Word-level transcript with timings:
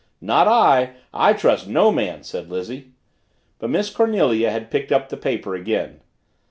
"Not 0.19 0.47
I. 0.47 0.93
I 1.13 1.33
trust 1.33 1.67
no 1.67 1.91
man," 1.91 2.23
said 2.23 2.49
Lizzie. 2.49 2.93
But 3.59 3.69
Miss 3.69 3.91
Cornelia 3.91 4.49
had 4.49 4.71
picked 4.71 4.91
up 4.91 5.09
the 5.09 5.15
paper 5.15 5.53
again. 5.53 5.99